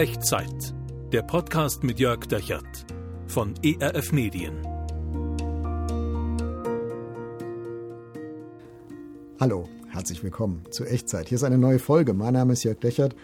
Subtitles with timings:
[0.00, 0.72] Echtzeit.
[1.12, 2.86] Der Podcast mit Jörg Dechert
[3.26, 4.66] von ERF Medien.
[9.38, 11.28] Hallo, herzlich willkommen zu Echtzeit.
[11.28, 12.14] Hier ist eine neue Folge.
[12.14, 13.14] Mein Name ist Jörg Dechert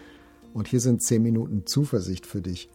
[0.53, 2.69] und hier sind 10 Minuten Zuversicht für dich.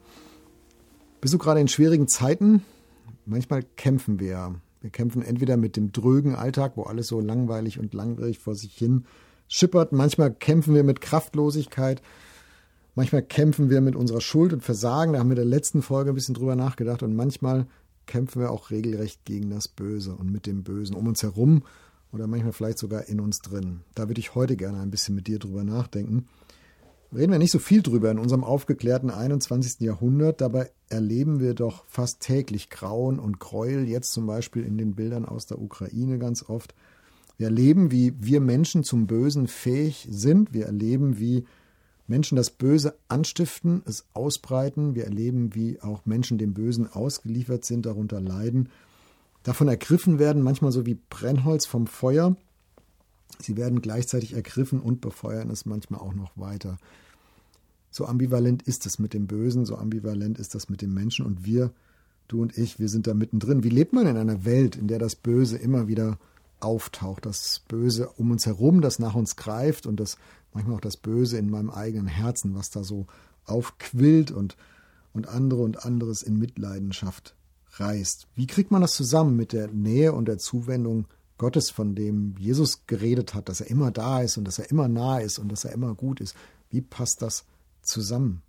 [1.21, 2.65] Bist du gerade in schwierigen Zeiten?
[3.25, 4.57] Manchmal kämpfen wir.
[4.81, 8.75] Wir kämpfen entweder mit dem drögen Alltag, wo alles so langweilig und langwierig vor sich
[8.75, 9.05] hin
[9.47, 9.93] schippert.
[9.93, 12.03] Manchmal kämpfen wir mit Kraftlosigkeit.
[12.95, 16.11] Manchmal kämpfen wir mit unserer Schuld und Versagen, da haben wir in der letzten Folge
[16.11, 17.67] ein bisschen drüber nachgedacht und manchmal
[18.07, 21.63] kämpfen wir auch regelrecht gegen das Böse und mit dem Bösen um uns herum
[22.13, 23.81] oder manchmal vielleicht sogar in uns drin.
[23.95, 26.27] Da würde ich heute gerne ein bisschen mit dir drüber nachdenken.
[27.15, 29.81] Reden wir nicht so viel drüber in unserem aufgeklärten 21.
[29.81, 34.95] Jahrhundert, dabei erleben wir doch fast täglich Grauen und Gräuel, jetzt zum Beispiel in den
[34.95, 36.75] Bildern aus der Ukraine ganz oft.
[37.39, 40.53] Wir erleben, wie wir Menschen zum Bösen fähig sind.
[40.53, 41.45] Wir erleben, wie
[42.07, 44.95] Menschen das Böse anstiften, es ausbreiten.
[44.95, 48.69] Wir erleben, wie auch Menschen dem Bösen ausgeliefert sind, darunter leiden,
[49.43, 52.37] davon ergriffen werden, manchmal so wie Brennholz vom Feuer.
[53.39, 56.79] Sie werden gleichzeitig ergriffen und befeuern es manchmal auch noch weiter.
[57.91, 61.45] So ambivalent ist es mit dem Bösen, so ambivalent ist das mit dem Menschen und
[61.45, 61.73] wir,
[62.29, 63.65] du und ich, wir sind da mittendrin.
[63.65, 66.19] Wie lebt man in einer Welt, in der das Böse immer wieder
[66.63, 70.17] auftaucht, das Böse um uns herum, das nach uns greift und das
[70.53, 73.07] manchmal auch das Böse in meinem eigenen Herzen, was da so
[73.45, 74.57] aufquillt und,
[75.13, 77.35] und andere und anderes in Mitleidenschaft
[77.75, 78.29] reißt.
[78.35, 81.07] Wie kriegt man das zusammen mit der Nähe und der Zuwendung
[81.39, 84.89] Gottes, von dem Jesus geredet hat, dass er immer da ist und dass er immer
[84.89, 86.37] nah ist und dass er immer gut ist?
[86.71, 87.45] Wie passt das
[87.83, 88.43] zusammen?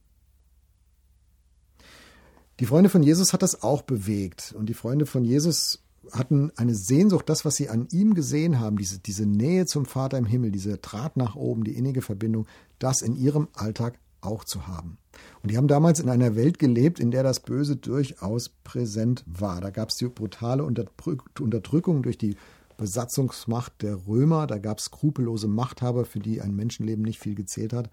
[2.59, 6.75] Die Freunde von Jesus hat das auch bewegt und die Freunde von Jesus hatten eine
[6.75, 10.51] Sehnsucht, das, was sie an ihm gesehen haben, diese, diese Nähe zum Vater im Himmel,
[10.51, 12.45] diese Draht nach oben, die innige Verbindung,
[12.79, 14.97] das in ihrem Alltag auch zu haben.
[15.41, 19.61] Und die haben damals in einer Welt gelebt, in der das Böse durchaus präsent war.
[19.61, 22.35] Da gab es die brutale Unterdrückung durch die
[22.77, 27.73] Besatzungsmacht der Römer, da gab es skrupellose Machthaber, für die ein Menschenleben nicht viel gezählt
[27.73, 27.89] hat.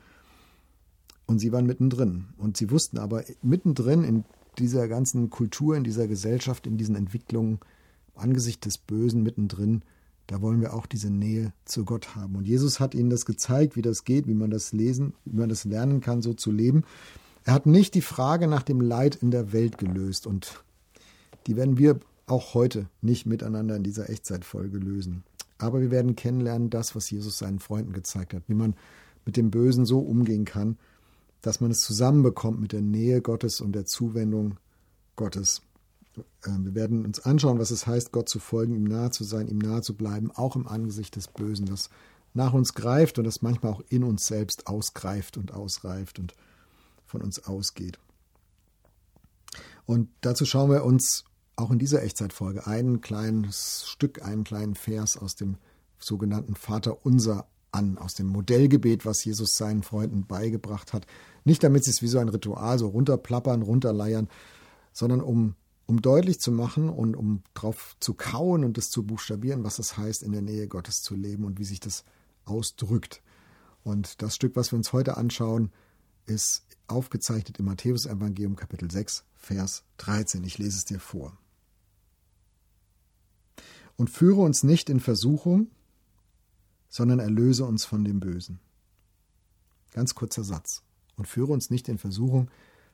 [1.26, 2.28] Und sie waren mittendrin.
[2.38, 4.24] Und sie wussten aber mittendrin in
[4.58, 7.60] dieser ganzen Kultur, in dieser Gesellschaft, in diesen Entwicklungen,
[8.20, 9.82] Angesicht des Bösen mittendrin,
[10.26, 12.36] da wollen wir auch diese Nähe zu Gott haben.
[12.36, 15.48] Und Jesus hat ihnen das gezeigt, wie das geht, wie man das lesen, wie man
[15.48, 16.84] das lernen kann, so zu leben.
[17.44, 20.62] Er hat nicht die Frage nach dem Leid in der Welt gelöst und
[21.46, 25.24] die werden wir auch heute nicht miteinander in dieser Echtzeitfolge lösen.
[25.58, 28.74] Aber wir werden kennenlernen, das, was Jesus seinen Freunden gezeigt hat, wie man
[29.26, 30.78] mit dem Bösen so umgehen kann,
[31.42, 34.58] dass man es zusammenbekommt mit der Nähe Gottes und der Zuwendung
[35.16, 35.62] Gottes.
[36.46, 39.48] Ähm, wir werden uns anschauen, was es heißt, Gott zu folgen, ihm nahe zu sein,
[39.48, 41.90] ihm nahe zu bleiben, auch im Angesicht des Bösen, das
[42.34, 46.34] nach uns greift und das manchmal auch in uns selbst ausgreift und ausreift und
[47.04, 47.98] von uns ausgeht.
[49.84, 51.24] Und dazu schauen wir uns
[51.56, 55.56] auch in dieser Echtzeitfolge ein kleines Stück, einen kleinen Vers aus dem
[55.98, 61.06] sogenannten Vater Unser an, aus dem Modellgebet, was Jesus seinen Freunden beigebracht hat.
[61.44, 64.28] Nicht damit sie es wie so ein Ritual so runterplappern, runterleiern,
[64.92, 65.54] sondern um
[65.90, 69.96] um deutlich zu machen und um drauf zu kauen und es zu buchstabieren, was es
[69.96, 72.04] heißt, in der Nähe Gottes zu leben und wie sich das
[72.44, 73.24] ausdrückt.
[73.82, 75.72] Und das Stück, was wir uns heute anschauen,
[76.26, 80.44] ist aufgezeichnet im Matthäusevangelium Kapitel 6, Vers 13.
[80.44, 81.36] Ich lese es dir vor.
[83.96, 85.72] Und führe uns nicht in Versuchung,
[86.88, 88.60] sondern erlöse uns von dem Bösen.
[89.90, 90.84] Ganz kurzer Satz.
[91.16, 92.48] Und führe uns nicht in Versuchung,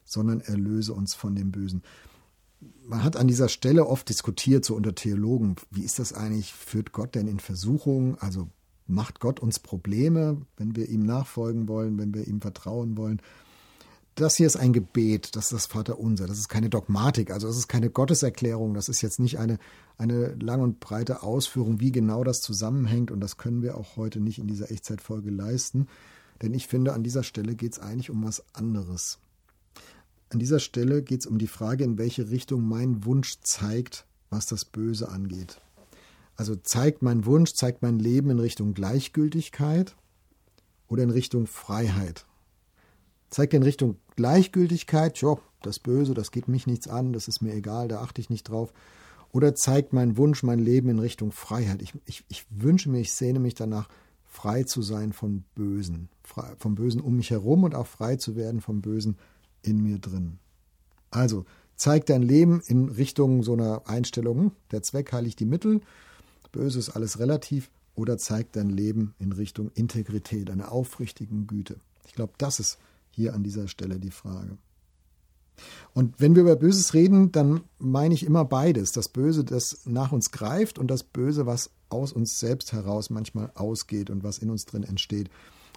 [0.06, 1.82] sondern erlöse uns von dem Bösen
[2.84, 6.92] man hat an dieser Stelle oft diskutiert, so unter Theologen, wie ist das eigentlich, führt
[6.92, 8.16] Gott denn in Versuchung?
[8.18, 8.48] Also
[8.86, 13.20] macht Gott uns Probleme, wenn wir ihm nachfolgen wollen, wenn wir ihm vertrauen wollen?
[14.14, 17.58] Das hier ist ein Gebet, das ist das Vaterunser, das ist keine Dogmatik, also das
[17.58, 19.58] ist keine Gotteserklärung, das ist jetzt nicht eine,
[19.98, 24.20] eine lang und breite Ausführung, wie genau das zusammenhängt und das können wir auch heute
[24.20, 25.86] nicht in dieser Echtzeitfolge leisten,
[26.40, 29.18] denn ich finde, an dieser Stelle geht es eigentlich um was anderes.
[30.30, 34.46] An dieser Stelle geht es um die Frage, in welche Richtung mein Wunsch zeigt, was
[34.46, 35.60] das Böse angeht.
[36.34, 39.94] Also zeigt mein Wunsch, zeigt mein Leben in Richtung Gleichgültigkeit
[40.88, 42.26] oder in Richtung Freiheit?
[43.30, 47.54] Zeigt in Richtung Gleichgültigkeit, ja, das Böse, das geht mich nichts an, das ist mir
[47.54, 48.72] egal, da achte ich nicht drauf.
[49.32, 51.82] Oder zeigt mein Wunsch, mein Leben in Richtung Freiheit?
[51.82, 53.88] Ich, ich, ich wünsche mir, ich sehne mich danach,
[54.24, 58.36] frei zu sein vom Bösen, frei, vom Bösen um mich herum und auch frei zu
[58.36, 59.16] werden vom Bösen
[59.66, 60.38] in mir drin.
[61.10, 61.44] Also
[61.76, 65.80] zeig dein Leben in Richtung so einer Einstellung, der Zweck heiligt die Mittel,
[66.52, 71.76] böse ist alles relativ, oder zeig dein Leben in Richtung Integrität, einer aufrichtigen Güte.
[72.06, 72.78] Ich glaube, das ist
[73.10, 74.58] hier an dieser Stelle die Frage.
[75.94, 78.92] Und wenn wir über Böses reden, dann meine ich immer beides.
[78.92, 83.50] Das Böse, das nach uns greift und das Böse, was aus uns selbst heraus manchmal
[83.54, 85.30] ausgeht und was in uns drin entsteht.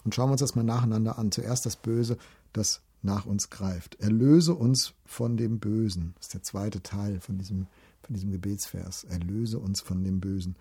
[0.03, 1.31] Und schauen wir uns das mal nacheinander an.
[1.31, 2.17] Zuerst das Böse,
[2.51, 3.95] das nach uns greift.
[3.99, 6.13] Erlöse uns von dem Bösen.
[6.17, 7.67] Das ist der zweite Teil von diesem,
[8.01, 9.05] von diesem Gebetsvers.
[9.05, 10.55] Erlöse uns von dem Bösen.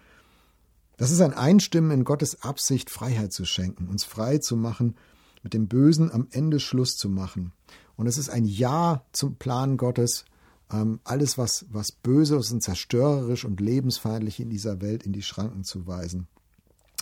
[0.96, 4.96] Das ist ein Einstimmen in Gottes Absicht, Freiheit zu schenken, uns frei zu machen,
[5.43, 7.52] mit dem Bösen am Ende Schluss zu machen.
[7.96, 10.25] Und es ist ein Ja zum Plan Gottes,
[10.73, 15.64] ähm, alles, was, was Böses und zerstörerisch und lebensfeindlich in dieser Welt in die Schranken
[15.64, 16.26] zu weisen.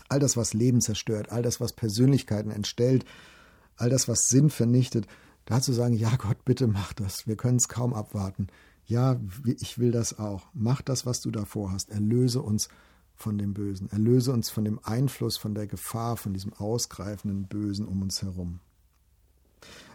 [0.08, 3.04] All das, was Leben zerstört, all das, was Persönlichkeiten entstellt,
[3.76, 5.06] all das, was Sinn vernichtet,
[5.46, 8.48] da zu sagen, ja Gott, bitte mach das, wir können es kaum abwarten.
[8.84, 10.46] Ja, ich will das auch.
[10.54, 11.90] Mach das, was du davor hast.
[11.90, 12.68] Erlöse uns
[13.16, 13.90] von dem Bösen.
[13.90, 18.60] Erlöse uns von dem Einfluss, von der Gefahr, von diesem ausgreifenden Bösen um uns herum.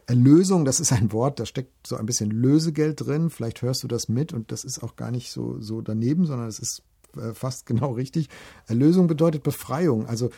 [0.07, 3.29] Erlösung, das ist ein Wort, da steckt so ein bisschen Lösegeld drin.
[3.29, 6.49] Vielleicht hörst du das mit und das ist auch gar nicht so, so daneben, sondern
[6.49, 6.83] es ist
[7.15, 8.27] äh, fast genau richtig.
[8.67, 10.07] Erlösung bedeutet Befreiung.
[10.07, 10.29] Also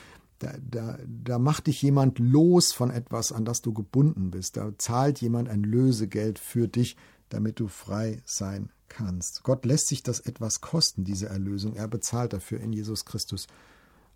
[0.43, 4.57] da, da, da macht dich jemand los von etwas, an das du gebunden bist.
[4.57, 6.97] Da zahlt jemand ein Lösegeld für dich,
[7.29, 9.43] damit du frei sein kannst.
[9.43, 11.75] Gott lässt sich das etwas kosten, diese Erlösung.
[11.75, 13.47] Er bezahlt dafür in Jesus Christus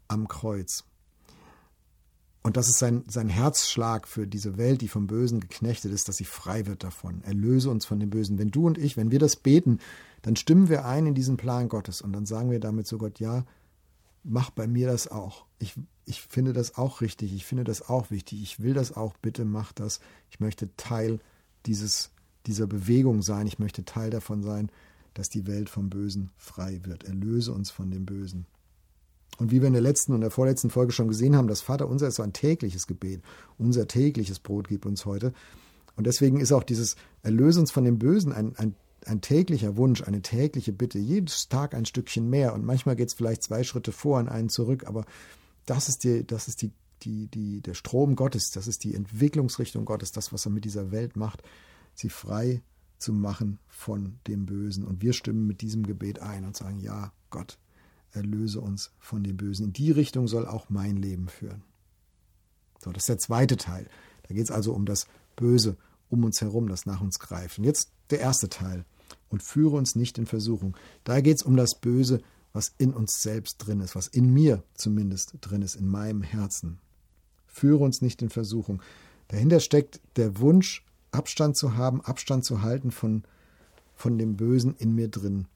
[0.08, 0.84] am Kreuz.
[2.44, 6.18] Und das ist sein, sein Herzschlag für diese Welt, die vom Bösen geknechtet ist, dass
[6.18, 7.22] sie frei wird davon.
[7.24, 8.38] Erlöse uns von dem Bösen.
[8.38, 9.80] Wenn du und ich, wenn wir das beten,
[10.22, 13.20] dann stimmen wir ein in diesen Plan Gottes und dann sagen wir damit zu Gott,
[13.20, 13.46] ja,
[14.28, 15.46] mach bei mir das auch.
[15.60, 15.74] Ich,
[16.06, 19.46] ich finde das auch richtig, ich finde das auch wichtig, ich will das auch, bitte
[19.46, 20.00] mach das.
[20.30, 21.20] Ich möchte Teil
[21.66, 22.12] dieses,
[22.46, 24.70] dieser Bewegung sein, ich möchte Teil davon sein,
[25.14, 27.06] dass die Welt vom Bösen frei wird.
[27.06, 28.46] Erlöse uns von dem Bösen.
[29.38, 31.88] Und wie wir in der letzten und der vorletzten Folge schon gesehen haben, das Vater
[31.88, 33.22] unser ist so ein tägliches Gebet.
[33.58, 35.34] Unser tägliches Brot gib uns heute.
[35.96, 38.76] Und deswegen ist auch dieses Erlöse uns von dem Bösen ein, ein
[39.08, 42.54] ein täglicher Wunsch, eine tägliche Bitte, jedes Tag ein Stückchen mehr.
[42.54, 45.06] Und manchmal geht es vielleicht zwei Schritte vor und einen zurück, aber
[45.66, 46.72] das ist, die, das ist die,
[47.04, 50.92] die, die, der Strom Gottes, das ist die Entwicklungsrichtung Gottes, das, was er mit dieser
[50.92, 51.44] Welt macht,
[51.94, 52.62] sie frei
[52.98, 54.84] zu machen von dem Bösen.
[54.84, 57.58] Und wir stimmen mit diesem Gebet ein und sagen, ja, Gott,
[58.12, 59.68] erlöse uns von dem Bösen.
[59.68, 61.64] In die Richtung soll auch mein Leben führen.
[62.80, 63.88] So, das ist der zweite Teil.
[64.28, 65.78] Da geht es also um das Böse
[66.10, 67.60] um uns herum, das nach uns greift.
[67.60, 68.86] Und jetzt der erste Teil
[69.30, 70.76] und führe uns nicht in Versuchung.
[71.04, 72.22] Da geht es um das Böse,
[72.54, 76.80] was in uns selbst drin ist, was in mir zumindest drin ist, in meinem Herzen.
[77.46, 78.82] Führe uns nicht in Versuchung.
[79.28, 83.24] Dahinter steckt der Wunsch, Abstand zu haben, Abstand zu halten von,
[83.96, 85.48] von dem Bösen in mir drin.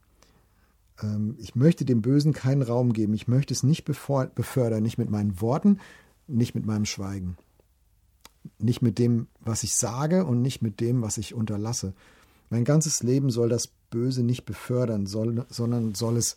[1.01, 3.13] Ähm, ich möchte dem Bösen keinen Raum geben.
[3.13, 5.79] Ich möchte es nicht befördern, nicht mit meinen Worten,
[6.27, 7.37] nicht mit meinem Schweigen.
[8.57, 11.93] Nicht mit dem, was ich sage und nicht mit dem, was ich unterlasse.
[12.51, 16.35] Mein ganzes Leben soll das Böse nicht befördern, soll, sondern soll es,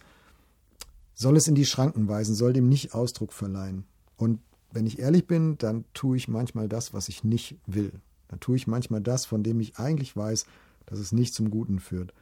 [1.12, 3.84] soll es in die Schranken weisen, soll dem nicht Ausdruck verleihen.
[4.16, 4.38] Und
[4.70, 7.92] wenn ich ehrlich bin, dann tue ich manchmal das, was ich nicht will.
[8.28, 10.46] Dann tue ich manchmal das, von dem ich eigentlich weiß,
[10.86, 12.14] dass es nicht zum Guten führt.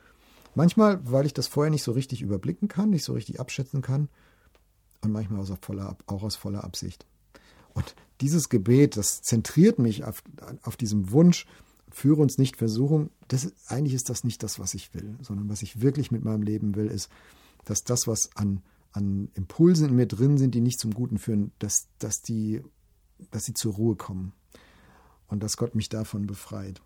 [0.55, 4.09] Manchmal, weil ich das vorher nicht so richtig überblicken kann, nicht so richtig abschätzen kann
[5.03, 7.05] und manchmal auch aus voller, auch aus voller Absicht.
[7.75, 10.23] Und dieses Gebet, das zentriert mich auf,
[10.63, 11.47] auf diesem Wunsch,
[11.95, 13.11] führe uns nicht Versuchung.
[13.29, 16.43] Das, eigentlich ist das nicht das, was ich will, sondern was ich wirklich mit meinem
[16.43, 17.11] Leben will, ist,
[17.65, 21.53] dass das, was an, an Impulsen in mir drin sind, die nicht zum Guten führen,
[21.59, 22.63] dass, dass, die,
[23.31, 24.33] dass sie zur Ruhe kommen
[25.29, 26.83] und dass Gott mich davon befreit.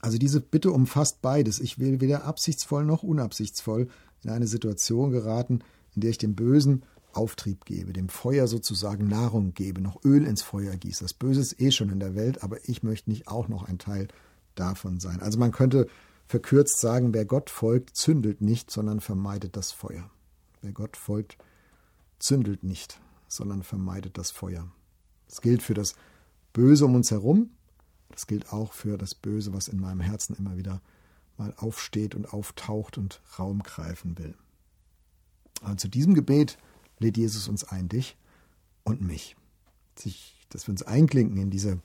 [0.00, 1.60] Also diese Bitte umfasst beides.
[1.60, 3.88] Ich will weder absichtsvoll noch unabsichtsvoll
[4.22, 5.60] in eine Situation geraten,
[5.94, 10.42] in der ich dem Bösen Auftrieb gebe, dem Feuer sozusagen Nahrung gebe, noch Öl ins
[10.42, 11.04] Feuer gieße.
[11.04, 13.78] Das Böse ist eh schon in der Welt, aber ich möchte nicht auch noch ein
[13.78, 14.08] Teil
[14.54, 15.20] davon sein.
[15.20, 15.88] Also man könnte
[16.26, 20.10] verkürzt sagen, wer Gott folgt, zündelt nicht, sondern vermeidet das Feuer.
[20.60, 21.38] Wer Gott folgt,
[22.18, 24.70] zündelt nicht, sondern vermeidet das Feuer.
[25.28, 25.94] Das gilt für das
[26.52, 27.50] Böse um uns herum,
[28.10, 30.80] das gilt auch für das Böse, was in meinem Herzen immer wieder
[31.36, 34.34] mal aufsteht und auftaucht und Raum greifen will.
[35.62, 36.58] Also zu diesem Gebet
[36.98, 38.16] lädt Jesus uns ein, dich
[38.84, 39.36] und mich.
[39.96, 41.80] Sich, dass wir uns einklinken in, diese,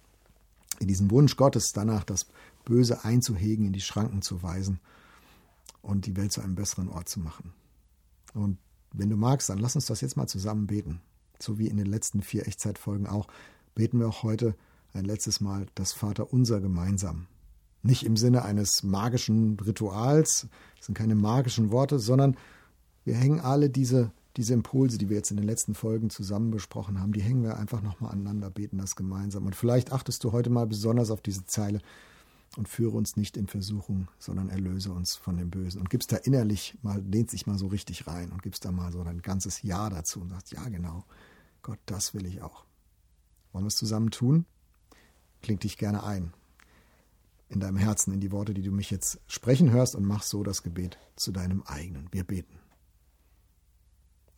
[0.79, 2.27] in diesen Wunsch Gottes danach, das
[2.65, 4.79] Böse einzuhegen, in die Schranken zu weisen
[5.81, 7.53] und die Welt zu einem besseren Ort zu machen.
[8.33, 8.57] Und
[8.93, 11.01] wenn du magst, dann lass uns das jetzt mal zusammen beten.
[11.39, 13.27] So wie in den letzten vier Echtzeitfolgen auch,
[13.75, 14.55] beten wir auch heute
[14.93, 17.27] ein letztes Mal das Vater unser gemeinsam.
[17.81, 22.37] Nicht im Sinne eines magischen Rituals, das sind keine magischen Worte, sondern
[23.03, 26.99] wir hängen alle diese diese Impulse, die wir jetzt in den letzten Folgen zusammen besprochen
[26.99, 29.45] haben, die hängen wir einfach nochmal aneinander, beten das gemeinsam.
[29.45, 31.79] Und vielleicht achtest du heute mal besonders auf diese Zeile
[32.57, 35.79] und führe uns nicht in Versuchung, sondern erlöse uns von dem Bösen.
[35.79, 38.91] Und gibst da innerlich mal, lehnt sich mal so richtig rein und gibst da mal
[38.91, 41.03] so dein ganzes Ja dazu und sagst, ja genau,
[41.61, 42.65] Gott, das will ich auch.
[43.51, 44.45] Wollen wir es zusammen tun?
[45.41, 46.33] Kling dich gerne ein
[47.49, 50.43] in deinem Herzen in die Worte, die du mich jetzt sprechen hörst und mach so
[50.43, 52.07] das Gebet zu deinem eigenen.
[52.11, 52.62] Wir beten.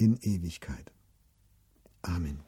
[0.00, 0.90] in Ewigkeit.
[2.02, 2.40] Amen.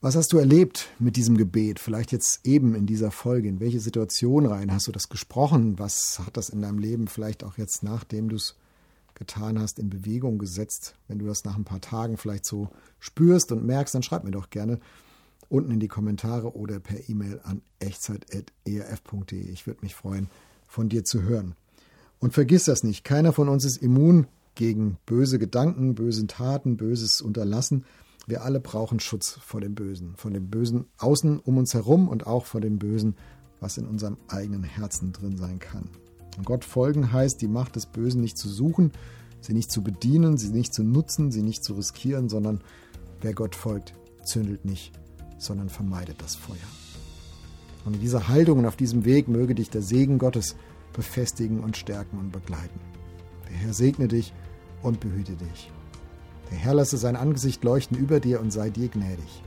[0.00, 1.78] Was hast du erlebt mit diesem Gebet?
[1.78, 3.48] Vielleicht jetzt eben in dieser Folge.
[3.48, 5.78] In welche Situation rein hast du das gesprochen?
[5.78, 8.56] Was hat das in deinem Leben vielleicht auch jetzt, nachdem du es
[9.14, 10.96] getan hast, in Bewegung gesetzt?
[11.06, 14.32] Wenn du das nach ein paar Tagen vielleicht so spürst und merkst, dann schreib mir
[14.32, 14.80] doch gerne
[15.48, 19.50] unten in die Kommentare oder per E-Mail an echtzeit.erf.de.
[19.50, 20.28] Ich würde mich freuen,
[20.66, 21.54] von dir zu hören.
[22.18, 27.20] Und vergiss das nicht, keiner von uns ist immun gegen böse Gedanken, böse Taten, böses
[27.20, 27.84] Unterlassen.
[28.26, 32.26] Wir alle brauchen Schutz vor dem Bösen, von dem Bösen außen um uns herum und
[32.26, 33.16] auch vor dem Bösen,
[33.60, 35.88] was in unserem eigenen Herzen drin sein kann.
[36.36, 38.92] Und Gott folgen heißt, die Macht des Bösen nicht zu suchen,
[39.40, 42.62] sie nicht zu bedienen, sie nicht zu nutzen, sie nicht zu riskieren, sondern
[43.20, 43.94] wer Gott folgt,
[44.24, 44.92] zündelt nicht,
[45.38, 46.56] sondern vermeidet das Feuer.
[47.84, 50.54] Und in dieser Haltung und auf diesem Weg möge dich der Segen Gottes
[50.92, 52.78] befestigen und stärken und begleiten.
[53.52, 54.32] Der Herr segne dich
[54.82, 55.70] und behüte dich.
[56.50, 59.42] Der Herr lasse sein Angesicht leuchten über dir und sei dir gnädig.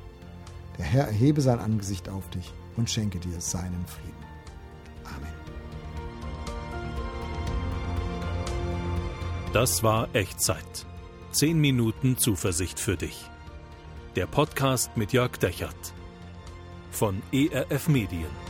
[0.78, 4.26] Der Herr erhebe sein Angesicht auf dich und schenke dir seinen Frieden.
[5.06, 5.34] Amen.
[9.54, 10.86] Das war Echtzeit.
[11.32, 13.30] Zehn Minuten Zuversicht für dich.
[14.16, 15.94] Der Podcast mit Jörg Dechert
[16.92, 18.45] von ERF Medien.